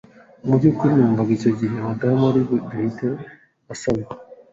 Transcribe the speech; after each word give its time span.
mu 0.47 0.53
byukuri 0.59 0.93
numvaga 0.95 1.31
icyo 1.37 1.51
gihe 1.59 1.75
madamu 1.85 2.23
ari 2.29 2.41
buhite 2.47 3.07
asama 3.73 4.05